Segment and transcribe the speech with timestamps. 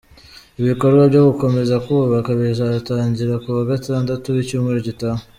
[0.61, 5.21] Ibikorwa byo gukomeza kuwubaka bizatangira ku wa Gatandatu w’icyumweru gitaha.